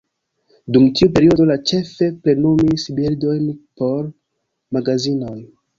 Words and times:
Dum 0.77 0.87
tiu 0.99 1.09
periodo, 1.17 1.47
li 1.51 1.57
ĉefe 1.73 2.09
plenumis 2.25 2.89
bildojn 3.01 3.47
por 3.83 4.13
magazinoj. 4.79 5.41